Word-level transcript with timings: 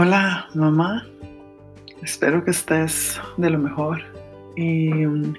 Hola 0.00 0.46
mamá, 0.54 1.04
espero 2.02 2.44
que 2.44 2.52
estés 2.52 3.20
de 3.36 3.50
lo 3.50 3.58
mejor. 3.58 3.98
Y 4.54 5.04
um, 5.04 5.34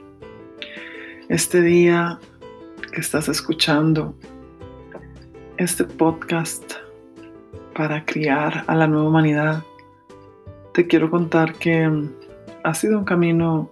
este 1.29 1.61
día 1.61 2.19
que 2.91 2.99
estás 2.99 3.29
escuchando 3.29 4.13
este 5.55 5.85
podcast 5.85 6.73
para 7.73 8.03
criar 8.03 8.65
a 8.67 8.75
la 8.75 8.85
nueva 8.85 9.07
humanidad, 9.07 9.63
te 10.73 10.87
quiero 10.87 11.09
contar 11.09 11.53
que 11.53 11.87
um, 11.87 12.09
ha 12.65 12.73
sido 12.73 12.97
un 12.97 13.05
camino 13.05 13.69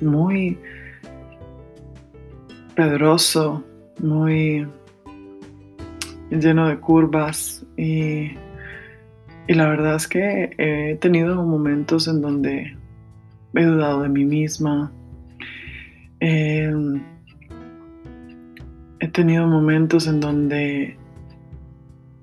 muy 0.00 0.58
pedroso, 2.74 3.62
muy 3.98 4.66
lleno 6.30 6.68
de 6.68 6.80
curvas 6.80 7.66
y 7.76 8.30
y 9.48 9.54
la 9.54 9.66
verdad 9.66 9.96
es 9.96 10.06
que 10.06 10.50
he 10.58 10.96
tenido 10.96 11.42
momentos 11.42 12.06
en 12.06 12.20
donde 12.20 12.76
he 13.54 13.64
dudado 13.64 14.02
de 14.02 14.10
mí 14.10 14.26
misma. 14.26 14.92
Em, 16.20 17.02
he 19.00 19.08
tenido 19.08 19.46
momentos 19.46 20.06
en 20.06 20.20
donde 20.20 20.98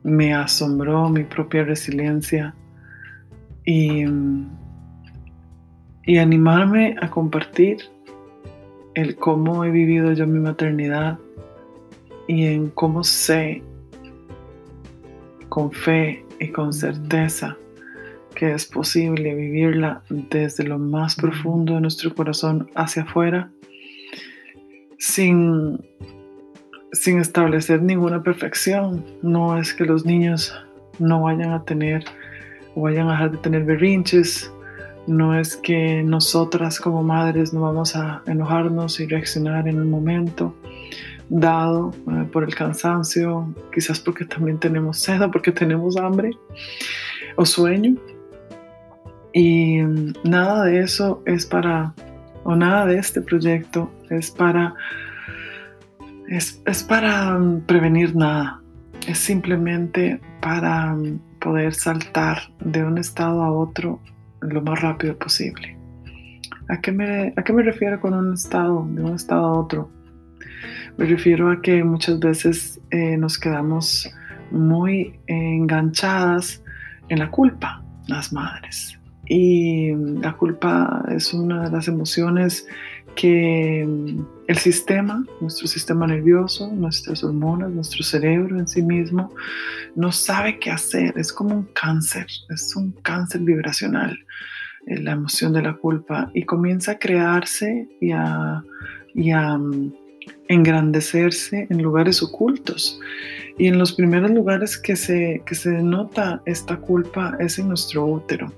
me 0.04 0.36
asombró 0.36 1.10
mi 1.10 1.24
propia 1.24 1.64
resiliencia 1.64 2.54
y, 3.66 4.06
y 6.04 6.18
animarme 6.18 6.96
a 7.02 7.10
compartir 7.10 7.78
el 8.94 9.16
cómo 9.16 9.66
he 9.66 9.72
vivido 9.72 10.14
yo 10.14 10.28
mi 10.28 10.40
maternidad 10.40 11.18
y 12.28 12.46
en 12.46 12.70
cómo 12.70 13.04
sé 13.04 13.64
con 15.50 15.72
fe 15.72 16.25
y 16.40 16.50
con 16.50 16.74
certeza 16.74 17.58
que 18.36 18.54
es 18.54 18.66
posible 18.66 19.34
vivirla 19.34 20.04
desde 20.10 20.66
lo 20.66 20.78
más 20.78 21.16
profundo 21.16 21.76
de 21.76 21.82
nuestro 21.82 22.14
corazón 22.14 22.70
hacia 22.76 23.04
afuera 23.04 23.50
sin, 25.00 25.80
sin 26.92 27.20
establecer 27.20 27.82
ninguna 27.82 28.22
perfección. 28.24 29.04
No 29.22 29.58
es 29.58 29.74
que 29.74 29.86
los 29.86 30.06
niños 30.06 30.54
no 31.00 31.22
vayan 31.22 31.52
a 31.52 31.64
tener 31.64 32.04
o 32.76 32.82
vayan 32.82 33.08
a 33.08 33.12
dejar 33.12 33.32
de 33.32 33.38
tener 33.38 33.64
berrinches. 33.64 34.52
No 35.08 35.38
es 35.38 35.56
que 35.56 36.04
nosotras 36.04 36.80
como 36.80 37.04
madres 37.04 37.54
no 37.54 37.62
vamos 37.62 37.96
a 37.96 38.22
enojarnos 38.26 39.00
y 39.00 39.06
reaccionar 39.06 39.68
en 39.68 39.78
el 39.78 39.86
momento 39.86 40.56
dado 41.30 41.94
eh, 42.12 42.26
por 42.32 42.44
el 42.44 42.54
cansancio, 42.54 43.54
quizás 43.74 44.00
porque 44.00 44.26
también 44.26 44.60
tenemos 44.60 45.00
sed 45.00 45.22
porque 45.32 45.52
tenemos 45.52 45.98
hambre 45.98 46.32
o 47.36 47.46
sueño. 47.46 47.96
Y 49.34 49.80
nada 50.24 50.64
de 50.64 50.80
eso 50.80 51.22
es 51.26 51.46
para, 51.46 51.94
o 52.44 52.56
nada 52.56 52.86
de 52.86 52.98
este 52.98 53.22
proyecto 53.22 53.92
es 54.10 54.32
para, 54.32 54.74
es, 56.30 56.62
es 56.66 56.84
para 56.84 57.38
mm, 57.38 57.62
prevenir 57.66 58.16
nada. 58.16 58.62
Es 59.08 59.20
simplemente 59.20 60.22
para 60.42 60.94
mm, 60.94 61.20
poder 61.40 61.74
saltar 61.74 62.38
de 62.60 62.84
un 62.84 62.98
estado 62.98 63.44
a 63.44 63.52
otro 63.52 64.00
lo 64.42 64.62
más 64.62 64.82
rápido 64.82 65.18
posible. 65.18 65.78
¿A 66.70 66.80
qué 66.80 66.92
me, 66.92 67.34
a 67.36 67.44
qué 67.44 67.54
me 67.54 67.62
refiero 67.62 68.00
con 68.00 68.14
un 68.14 68.34
estado, 68.34 68.88
de 68.90 69.04
un 69.04 69.16
estado 69.16 69.46
a 69.46 69.60
otro? 69.60 69.90
Me 70.98 71.06
refiero 71.06 71.52
a 71.52 71.62
que 71.62 71.84
muchas 71.84 72.20
veces 72.20 72.80
eh, 72.92 73.18
nos 73.18 73.38
quedamos 73.38 74.10
muy 74.52 75.20
enganchadas 75.28 76.64
en 77.10 77.20
la 77.20 77.30
culpa, 77.30 77.84
las 78.08 78.32
madres. 78.32 78.98
Y 79.28 79.92
la 80.22 80.34
culpa 80.34 81.04
es 81.10 81.34
una 81.34 81.64
de 81.64 81.72
las 81.72 81.88
emociones 81.88 82.66
que 83.16 83.82
el 84.48 84.58
sistema, 84.58 85.26
nuestro 85.42 85.68
sistema 85.68 86.06
nervioso, 86.06 86.72
nuestras 86.72 87.24
hormonas, 87.24 87.72
nuestro 87.72 88.04
cerebro 88.04 88.60
en 88.60 88.68
sí 88.68 88.82
mismo, 88.82 89.34
no 89.96 90.12
sabe 90.12 90.60
qué 90.60 90.72
hacer. 90.72 91.14
Es 91.18 91.34
como 91.34 91.56
un 91.56 91.68
cáncer, 91.74 92.28
es 92.50 92.76
un 92.76 92.92
cáncer 93.02 93.42
vibracional, 93.42 94.18
eh, 94.88 95.00
la 95.02 95.14
emoción 95.14 95.54
de 95.54 95.62
la 95.62 95.74
culpa. 95.74 96.30
Y 96.34 96.44
comienza 96.44 96.94
a 96.94 97.00
crearse 97.00 97.90
y 98.00 98.12
a, 98.12 98.64
y 99.14 99.32
a 99.32 99.60
engrandecerse 100.48 101.68
en 101.70 101.82
lugares 101.82 102.22
ocultos. 102.22 103.00
Y 103.58 103.68
en 103.68 103.80
los 103.80 103.94
primeros 103.94 104.32
lugares 104.32 104.78
que 104.78 104.96
se, 104.96 105.42
que 105.46 105.56
se 105.56 105.82
nota 105.82 106.42
esta 106.46 106.78
culpa 106.78 107.36
es 107.40 107.58
en 107.58 107.70
nuestro 107.70 108.06
útero. 108.06 108.52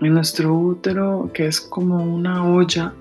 En 0.00 0.14
nuestro 0.14 0.54
útero, 0.54 1.30
que 1.32 1.46
es 1.46 1.60
como 1.60 2.02
una 2.02 2.44
olla 2.44 2.94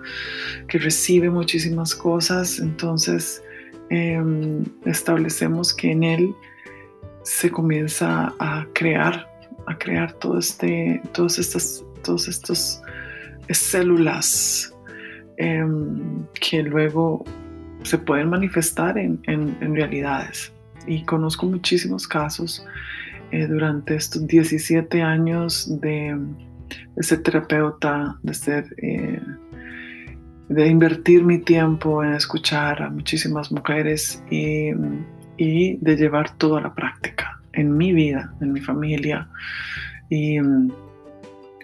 que 0.68 0.78
recibe 0.78 1.30
muchísimas 1.30 1.96
cosas, 1.96 2.60
entonces 2.60 3.42
em, 3.90 4.64
establecemos 4.86 5.74
que 5.74 5.92
en 5.92 6.04
él 6.04 6.36
se 7.24 7.50
comienza 7.50 8.34
a 8.40 8.68
crear, 8.74 9.28
a 9.66 9.78
crear 9.78 10.14
todo 10.14 10.38
este, 10.38 11.02
todas 11.14 11.40
estas, 11.40 11.84
todos 12.04 12.28
estos 12.28 12.82
células 13.50 14.74
em, 15.38 16.26
que 16.40 16.62
luego 16.64 17.26
se 17.84 17.98
pueden 17.98 18.30
manifestar 18.30 18.98
en, 18.98 19.76
realidades. 19.76 20.52
Y 20.88 21.04
conozco 21.04 21.46
muchísimos 21.46 22.08
casos 22.08 22.66
eh, 23.32 23.48
durante 23.48 23.96
estos 23.96 24.26
17 24.28 25.02
años 25.02 25.80
de, 25.82 26.18
ser 27.00 27.24
terapeuta, 27.24 28.18
de 28.24 28.34
ser... 28.34 28.76
Eh, 28.82 29.22
de 30.50 30.68
invertir 30.68 31.24
mi 31.24 31.40
tiempo 31.40 32.04
en 32.04 32.14
escuchar 32.14 32.82
a 32.82 32.90
muchísimas 32.90 33.54
mujeres 33.54 34.22
y, 34.30 34.72
y, 35.38 35.78
de 35.78 35.96
llevar 35.96 36.36
toda 36.38 36.60
la 36.60 36.76
práctica 36.76 37.40
en 37.54 37.78
mi 37.78 37.94
vida, 37.94 38.34
en 38.42 38.52
mi 38.52 38.60
familia 38.60 39.30
y, 40.10 40.40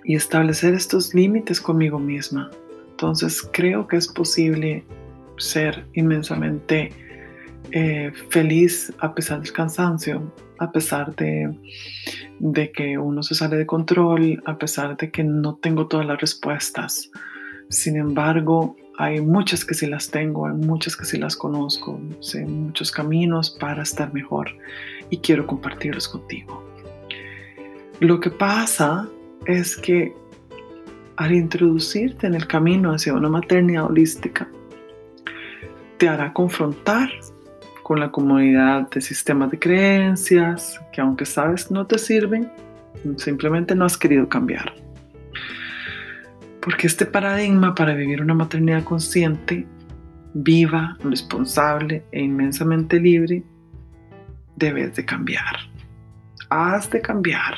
y 0.06 0.16
establecer 0.16 0.74
estos 0.74 1.14
límites 1.14 1.60
conmigo 1.60 2.00
misma. 2.00 2.50
Entonces 2.92 3.48
creo 3.52 3.88
que 3.88 3.98
es 3.98 4.08
posible 4.08 4.86
ser 5.38 5.86
inmensamente 5.94 6.92
eh, 7.72 8.12
feliz 8.30 8.94
a 9.00 9.14
pesar 9.14 9.42
del 9.42 9.52
cansancio, 9.52 10.34
a 10.60 10.72
pesar 10.72 11.16
de, 11.16 11.52
que 12.74 12.98
uno 12.98 13.24
se 13.24 13.36
sale 13.36 13.58
de 13.58 13.66
control, 13.66 14.42
a 14.46 14.58
pesar 14.58 14.96
de 14.98 15.12
que 15.12 15.24
no 15.24 15.56
tengo 15.56 15.88
todas 15.88 16.06
las 16.06 16.20
respuestas. 16.20 17.12
Sin 17.70 17.98
embargo, 17.98 18.78
hay 18.98 19.20
muchas 19.22 19.66
que 19.66 19.74
sí 19.74 19.86
las 19.86 20.10
tengo, 20.10 20.48
hay 20.48 20.54
muchas 20.54 20.96
que 20.96 21.06
sí 21.06 21.18
las 21.18 21.36
conozco, 21.36 22.00
sé 22.22 22.46
muchos 22.46 22.92
caminos 22.92 23.56
para 23.60 23.84
estar 23.84 24.14
mejor 24.14 24.50
y 25.10 25.18
quiero 25.18 25.46
compartirlos 25.46 26.08
contigo. 26.08 26.64
Lo 28.00 28.20
que 28.20 28.30
pasa 28.30 29.08
es 29.46 29.76
que 29.76 30.14
al 31.18 31.34
introducirte 31.34 32.28
en 32.28 32.36
el 32.36 32.48
camino 32.48 32.94
hacia 32.94 33.14
una 33.14 33.28
maternidad 33.28 33.86
holística, 33.86 34.48
te 35.98 36.08
hará 36.08 36.34
confrontar 36.34 37.10
con 37.84 38.00
la 38.00 38.12
comunidad 38.12 38.90
de 38.90 39.02
sistemas 39.02 39.50
de 39.52 39.60
creencias 39.60 40.80
que 40.92 41.02
aunque 41.02 41.26
sabes 41.26 41.72
no 41.72 41.86
te 41.88 41.98
sirven, 41.98 42.52
simplemente 43.18 43.76
no 43.76 43.86
has 43.86 43.98
querido 43.98 44.28
cambiar. 44.28 44.74
Porque 46.62 46.88
este 46.88 47.06
paradigma 47.06 47.74
para 47.74 47.94
vivir 47.94 48.22
una 48.22 48.34
maternidad 48.34 48.84
consciente, 48.84 49.66
viva, 50.34 50.98
responsable 51.04 52.04
e 52.12 52.22
inmensamente 52.22 53.00
libre, 53.00 53.44
debes 54.58 54.96
de 54.96 55.06
cambiar. 55.06 55.56
Has 56.50 56.90
de 56.90 57.02
cambiar. 57.02 57.56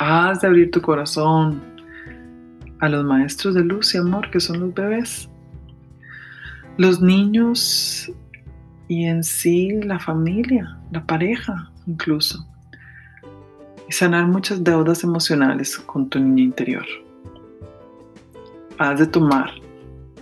Has 0.00 0.40
de 0.40 0.46
abrir 0.46 0.70
tu 0.70 0.80
corazón 0.80 1.60
a 2.80 2.88
los 2.88 3.04
maestros 3.04 3.54
de 3.54 3.64
luz 3.64 3.94
y 3.94 3.98
amor 3.98 4.30
que 4.30 4.40
son 4.40 4.60
los 4.60 4.72
bebés 4.72 5.28
los 6.78 7.02
niños 7.02 8.10
y 8.86 9.04
en 9.04 9.22
sí 9.22 9.72
la 9.82 9.98
familia, 9.98 10.78
la 10.90 11.04
pareja 11.04 11.70
incluso. 11.86 12.46
Y 13.88 13.92
sanar 13.92 14.26
muchas 14.26 14.62
deudas 14.62 15.02
emocionales 15.04 15.78
con 15.78 16.08
tu 16.08 16.20
niña 16.20 16.44
interior. 16.44 16.86
Has 18.78 19.00
de 19.00 19.06
tomar 19.06 19.50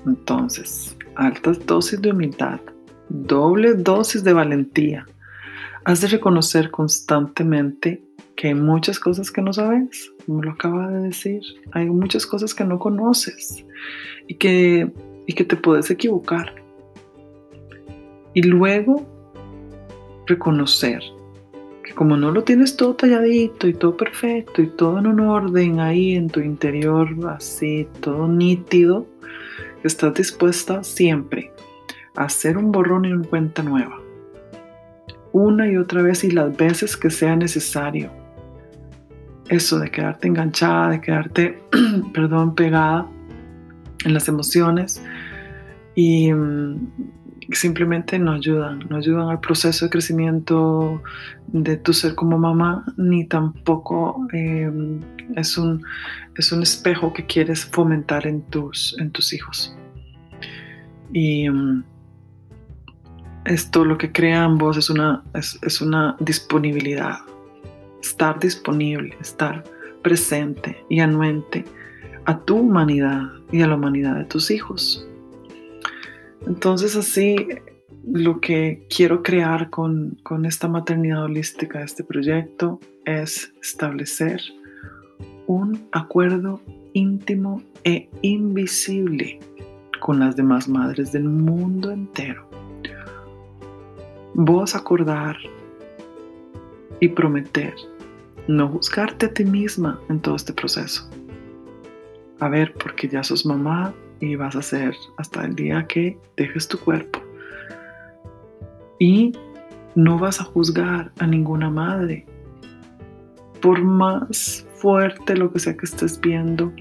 entonces 0.06 0.96
altas 1.14 1.64
dosis 1.66 2.00
de 2.00 2.10
humildad, 2.10 2.60
doble 3.08 3.74
dosis 3.74 4.24
de 4.24 4.32
valentía. 4.32 5.06
Has 5.84 6.00
de 6.00 6.08
reconocer 6.08 6.70
constantemente 6.70 8.02
que 8.34 8.48
hay 8.48 8.54
muchas 8.54 8.98
cosas 8.98 9.30
que 9.30 9.42
no 9.42 9.52
sabes, 9.52 10.10
como 10.24 10.42
lo 10.42 10.52
acaba 10.52 10.88
de 10.88 11.02
decir. 11.02 11.42
Hay 11.72 11.86
muchas 11.86 12.26
cosas 12.26 12.54
que 12.54 12.64
no 12.64 12.78
conoces 12.78 13.64
y 14.26 14.34
que 14.36 14.90
y 15.26 15.32
que 15.34 15.44
te 15.44 15.56
puedes 15.56 15.90
equivocar. 15.90 16.54
Y 18.34 18.42
luego 18.42 19.06
reconocer, 20.26 21.02
que 21.82 21.94
como 21.94 22.16
no 22.16 22.30
lo 22.30 22.44
tienes 22.44 22.76
todo 22.76 22.94
talladito 22.94 23.68
y 23.68 23.74
todo 23.74 23.96
perfecto 23.96 24.62
y 24.62 24.66
todo 24.68 24.98
en 24.98 25.06
un 25.06 25.20
orden 25.20 25.80
ahí 25.80 26.14
en 26.14 26.28
tu 26.28 26.40
interior, 26.40 27.08
así, 27.28 27.88
todo 28.00 28.28
nítido, 28.28 29.06
estás 29.84 30.14
dispuesta 30.14 30.82
siempre 30.82 31.52
a 32.16 32.24
hacer 32.24 32.56
un 32.56 32.72
borrón 32.72 33.04
y 33.04 33.12
una 33.12 33.26
cuenta 33.26 33.62
nueva. 33.62 34.00
Una 35.32 35.68
y 35.68 35.76
otra 35.76 36.02
vez 36.02 36.24
y 36.24 36.30
las 36.30 36.56
veces 36.56 36.96
que 36.96 37.10
sea 37.10 37.36
necesario. 37.36 38.10
Eso 39.48 39.78
de 39.78 39.90
quedarte 39.90 40.28
enganchada, 40.28 40.90
de 40.90 41.00
quedarte, 41.00 41.62
perdón, 42.14 42.54
pegada 42.54 43.06
en 44.04 44.14
las 44.14 44.28
emociones 44.28 45.02
y 45.96 46.32
mm, 46.32 46.92
simplemente 47.52 48.18
no 48.18 48.32
ayudan, 48.32 48.84
no 48.88 48.98
ayudan 48.98 49.30
al 49.30 49.40
proceso 49.40 49.86
de 49.86 49.90
crecimiento 49.90 51.02
de 51.48 51.76
tu 51.78 51.92
ser 51.92 52.14
como 52.14 52.38
mamá, 52.38 52.84
ni 52.96 53.26
tampoco 53.26 54.26
em, 54.32 55.00
es, 55.36 55.56
un, 55.56 55.82
es 56.36 56.52
un 56.52 56.62
espejo 56.62 57.12
que 57.12 57.24
quieres 57.24 57.64
fomentar 57.64 58.26
en 58.26 58.42
tus, 58.42 58.94
en 59.00 59.10
tus 59.10 59.32
hijos. 59.32 59.74
Y 61.12 61.46
em, 61.46 61.82
esto 63.46 63.84
lo 63.84 63.96
que 63.96 64.12
crea 64.12 64.46
vos 64.48 64.76
es 64.76 64.90
una, 64.90 65.22
es, 65.34 65.58
es 65.62 65.80
una 65.80 66.16
disponibilidad, 66.20 67.18
estar 68.02 68.38
disponible, 68.38 69.16
estar 69.20 69.64
presente 70.02 70.84
y 70.90 71.00
anuente 71.00 71.64
a 72.26 72.38
tu 72.40 72.56
humanidad 72.56 73.22
y 73.50 73.62
a 73.62 73.66
la 73.66 73.76
humanidad 73.76 74.16
de 74.16 74.24
tus 74.24 74.50
hijos. 74.50 75.06
Entonces 76.46 76.96
así 76.96 77.36
lo 78.06 78.40
que 78.40 78.86
quiero 78.94 79.22
crear 79.22 79.68
con, 79.70 80.18
esta 80.44 80.68
maternidad 80.68 81.24
holística, 81.24 81.82
este 81.82 82.04
proyecto, 82.04 82.80
es 83.04 83.52
establecer 83.60 84.40
un 85.46 85.86
acuerdo 85.92 86.60
íntimo 86.92 87.62
e 87.84 88.08
invisible 88.22 89.38
con 90.00 90.20
las 90.20 90.36
demás 90.36 90.68
madres 90.68 91.12
del 91.12 91.24
mundo 91.24 91.90
entero. 91.90 92.48
Vos 94.34 94.74
acordar 94.74 95.36
y 97.00 97.08
prometer 97.08 97.74
no 98.48 98.68
juzgarte 98.68 99.26
a 99.26 99.32
ti 99.32 99.44
misma 99.44 100.00
en 100.08 100.20
todo 100.20 100.36
este 100.36 100.52
proceso. 100.52 101.08
A 102.38 102.48
ver, 102.48 102.74
porque 102.74 103.08
ya 103.08 103.22
sos 103.22 103.46
mamá, 103.46 103.94
y 104.20 104.36
vas 104.36 104.56
a 104.56 104.60
hacer 104.60 104.94
hasta 105.16 105.44
el 105.44 105.54
día 105.54 105.86
que 105.86 106.18
dejes 106.36 106.68
tu 106.68 106.78
cuerpo. 106.78 107.20
Y 108.98 109.32
no 109.94 110.18
vas 110.18 110.40
a 110.40 110.44
juzgar 110.44 111.12
a 111.18 111.26
ninguna 111.26 111.70
madre. 111.70 112.26
Por 113.60 113.82
más 113.82 114.66
fuerte 114.76 115.36
lo 115.36 115.52
que 115.52 115.58
sea 115.58 115.76
que 115.76 115.86
estés 115.86 116.20
viendo, 116.20 116.72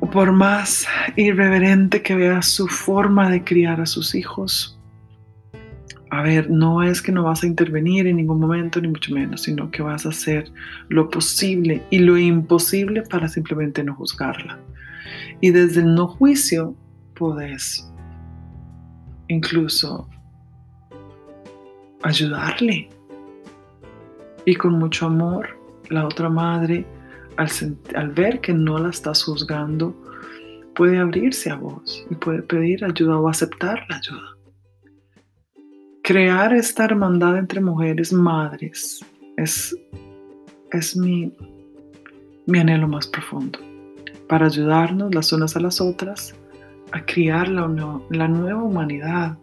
o 0.00 0.10
por 0.10 0.32
más 0.32 0.86
irreverente 1.16 2.02
que 2.02 2.16
veas 2.16 2.46
su 2.46 2.66
forma 2.66 3.30
de 3.30 3.44
criar 3.44 3.80
a 3.80 3.86
sus 3.86 4.14
hijos, 4.14 4.78
a 6.12 6.20
ver, 6.20 6.50
no 6.50 6.82
es 6.82 7.00
que 7.00 7.10
no 7.10 7.22
vas 7.22 7.42
a 7.42 7.46
intervenir 7.46 8.06
en 8.06 8.16
ningún 8.16 8.38
momento, 8.38 8.82
ni 8.82 8.88
mucho 8.88 9.14
menos, 9.14 9.42
sino 9.42 9.70
que 9.70 9.80
vas 9.80 10.04
a 10.04 10.10
hacer 10.10 10.52
lo 10.88 11.08
posible 11.08 11.82
y 11.88 12.00
lo 12.00 12.18
imposible 12.18 13.00
para 13.00 13.28
simplemente 13.28 13.82
no 13.82 13.94
juzgarla. 13.94 14.58
Y 15.40 15.50
desde 15.50 15.80
el 15.80 15.94
no 15.94 16.06
juicio 16.06 16.76
podés 17.14 17.88
incluso 19.28 20.08
ayudarle. 22.02 22.88
Y 24.44 24.54
con 24.56 24.78
mucho 24.78 25.06
amor, 25.06 25.56
la 25.88 26.06
otra 26.06 26.28
madre, 26.28 26.84
al, 27.36 28.10
ver 28.10 28.40
que 28.40 28.52
no 28.52 28.78
la 28.78 28.90
estás 28.90 29.24
juzgando, 29.24 29.94
puede 30.74 30.98
abrirse 30.98 31.50
a 31.50 31.56
vos 31.56 32.04
y 32.10 32.14
puede 32.16 32.42
pedir 32.42 32.84
ayuda 32.84 33.18
o 33.18 33.28
aceptar 33.28 33.84
la 33.88 33.96
ayuda. 33.96 34.36
Crear 36.02 36.52
esta 36.52 36.84
hermandad 36.84 37.38
entre 37.38 37.60
mujeres 37.60 38.12
madres 38.12 39.04
es, 39.36 39.76
es 40.72 40.96
mi, 40.96 41.32
mi 42.46 42.58
anhelo 42.58 42.88
más 42.88 43.06
profundo 43.06 43.71
para 44.28 44.46
ayudarnos 44.46 45.14
las 45.14 45.32
unas 45.32 45.56
a 45.56 45.60
las 45.60 45.80
otras 45.80 46.34
a 46.92 47.04
criar 47.04 47.48
la, 47.48 47.68
la 48.10 48.28
nueva 48.28 48.62
humanidad. 48.62 49.38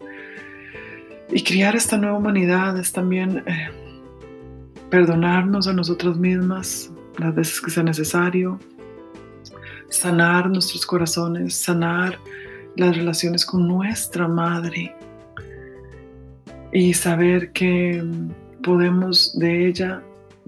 Y 1.32 1.44
criar 1.44 1.76
esta 1.76 1.98
nueva 1.98 2.18
humanidad 2.18 2.78
es 2.78 2.92
también 2.92 3.44
eh, 3.46 3.70
perdonarnos 4.90 5.68
a 5.68 5.74
nosotras 5.74 6.18
mismas 6.18 6.92
las 7.18 7.36
veces 7.36 7.62
que 7.62 7.72
sea 7.72 7.84
necesario, 7.84 8.60
sanar 9.90 10.50
nuestros 10.50 10.86
corazones, 10.86 11.56
sanar 11.56 12.18
las 12.76 12.96
relaciones 12.96 13.46
con 13.46 13.68
nuestra 13.68 14.28
madre 14.28 14.96
y 16.72 16.94
saber 16.94 17.52
que 17.52 18.04
podemos 18.64 19.38
de 19.38 19.68
ella 19.68 20.02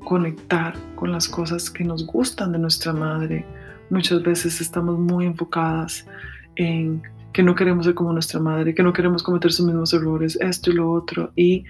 conectar 0.04 0.76
con 0.96 1.12
las 1.12 1.28
cosas 1.28 1.70
que 1.70 1.84
nos 1.84 2.06
gustan 2.06 2.52
de 2.52 2.60
nuestra 2.60 2.94
madre, 2.94 3.46
Muchas 3.92 4.24
veces 4.24 4.62
estamos 4.62 4.98
muy 4.98 5.26
enfocadas 5.26 6.08
en 6.56 7.04
que 7.34 7.44
no 7.44 7.56
queremos 7.56 7.86
ser 7.86 7.94
como 7.94 8.14
nuestra 8.14 8.40
madre, 8.40 8.74
que 8.74 8.84
no 8.84 8.94
queremos 8.94 9.22
cometer 9.22 9.52
sus 9.52 9.66
mismos 9.66 9.94
errores, 9.94 10.38
esto 10.40 10.72
y 10.72 10.76
lo 10.76 10.90
otro, 10.90 11.34
y 11.36 11.66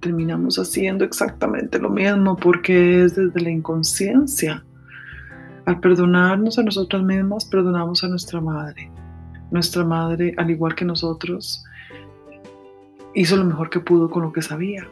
terminamos 0.00 0.58
haciendo 0.58 1.06
exactamente 1.06 1.78
lo 1.78 1.88
mismo 1.88 2.36
porque 2.36 3.04
es 3.04 3.16
desde 3.16 3.40
la 3.40 3.48
inconsciencia. 3.48 4.62
Al 5.64 5.80
perdonarnos 5.80 6.58
a 6.58 6.62
nosotras 6.62 7.02
mismas, 7.02 7.46
perdonamos 7.46 8.04
a 8.04 8.08
nuestra 8.08 8.42
madre. 8.42 8.90
Nuestra 9.50 9.84
madre, 9.84 10.34
al 10.36 10.50
igual 10.50 10.74
que 10.74 10.84
nosotros, 10.84 11.64
hizo 13.14 13.36
lo 13.38 13.44
mejor 13.44 13.70
que 13.70 13.80
pudo 13.80 14.10
con 14.10 14.22
lo 14.22 14.34
que 14.34 14.42
sabía. 14.42 14.86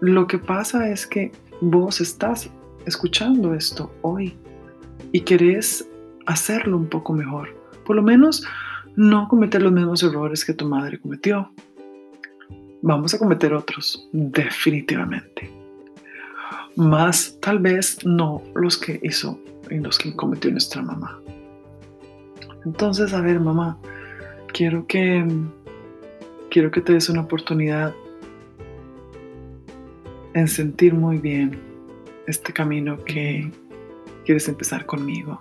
Lo 0.00 0.28
que 0.28 0.38
pasa 0.38 0.88
es 0.88 1.08
que 1.08 1.32
vos 1.60 2.00
estás 2.00 2.48
escuchando 2.86 3.52
esto 3.52 3.92
hoy 4.02 4.36
y 5.10 5.22
querés 5.22 5.88
hacerlo 6.26 6.76
un 6.76 6.88
poco 6.88 7.12
mejor. 7.12 7.54
Por 7.84 7.96
lo 7.96 8.02
menos 8.02 8.46
no 8.96 9.28
cometer 9.28 9.62
los 9.62 9.72
mismos 9.72 10.02
errores 10.02 10.44
que 10.44 10.54
tu 10.54 10.66
madre 10.66 10.98
cometió. 10.98 11.50
Vamos 12.82 13.14
a 13.14 13.18
cometer 13.18 13.54
otros, 13.54 14.08
definitivamente. 14.12 15.50
Más 16.76 17.38
tal 17.40 17.58
vez 17.58 18.04
no 18.04 18.42
los 18.54 18.76
que 18.76 19.00
hizo 19.02 19.40
y 19.70 19.78
los 19.78 19.98
que 19.98 20.14
cometió 20.14 20.50
nuestra 20.50 20.82
mamá. 20.82 21.20
Entonces, 22.64 23.12
a 23.12 23.20
ver, 23.20 23.40
mamá, 23.40 23.78
quiero 24.52 24.86
que 24.86 25.26
quiero 26.50 26.70
que 26.70 26.80
te 26.80 26.92
des 26.92 27.08
una 27.08 27.22
oportunidad 27.22 27.92
en 30.34 30.48
sentir 30.48 30.94
muy 30.94 31.18
bien 31.18 31.58
este 32.26 32.52
camino 32.52 33.02
que 33.04 33.50
quieres 34.24 34.48
empezar 34.48 34.86
conmigo. 34.86 35.40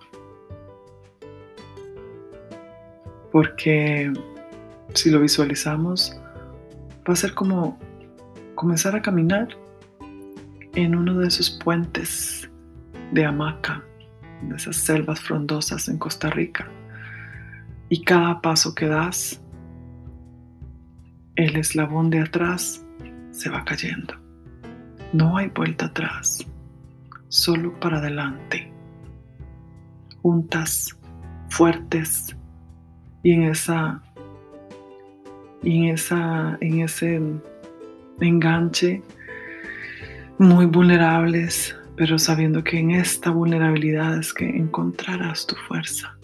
Porque 3.34 4.14
si 4.94 5.10
lo 5.10 5.20
visualizamos, 5.20 6.16
va 7.10 7.14
a 7.14 7.16
ser 7.16 7.34
como 7.34 7.80
comenzar 8.54 8.96
a 8.96 9.02
caminar 9.02 9.48
en 10.76 10.96
uno 10.96 11.18
de 11.18 11.28
esos 11.28 11.50
puentes 11.50 12.48
de 13.12 13.26
hamaca, 13.26 13.84
de 14.44 14.56
esas 14.56 14.76
selvas 14.76 15.20
frondosas 15.20 15.90
en 15.90 15.98
Costa 15.98 16.30
Rica. 16.30 16.70
Y 17.90 18.04
cada 18.04 18.40
paso 18.40 18.76
que 18.76 18.86
das, 18.86 19.42
el 21.36 21.56
eslabón 21.56 22.12
de 22.12 22.20
atrás 22.20 22.86
se 23.32 23.50
va 23.50 23.66
cayendo. 23.66 24.14
No 25.12 25.38
hay 25.38 25.48
vuelta 25.48 25.88
atrás, 25.88 26.46
solo 27.30 27.80
para 27.80 27.98
adelante. 27.98 28.72
Juntas, 30.22 30.96
fuertes, 31.50 32.36
y 33.24 33.32
en 33.32 33.44
esa 33.44 34.02
en 35.64 35.86
esa 35.86 36.58
en 36.62 36.82
ese 36.82 37.22
enganche 38.20 39.02
muy 40.38 40.66
vulnerables, 40.66 41.76
pero 41.96 42.20
sabiendo 42.20 42.64
que 42.64 42.80
en 42.80 42.92
esta 42.92 43.30
vulnerabilidad 43.30 44.18
es 44.20 44.34
que 44.34 44.46
encontrarás 44.46 45.48
tu 45.48 45.56
fuerza. 45.56 46.16